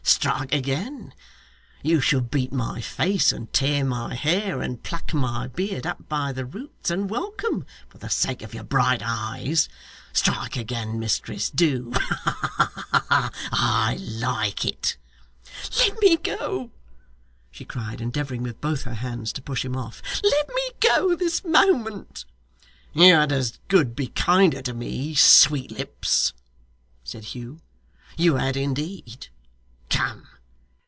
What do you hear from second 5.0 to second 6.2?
my beard up